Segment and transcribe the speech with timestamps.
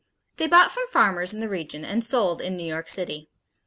[0.37, 3.29] They bought from farmers in the region and sold in New York City.